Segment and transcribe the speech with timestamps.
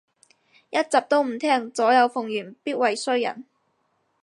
[0.71, 3.45] 一集都唔聼，左右逢源必為衰人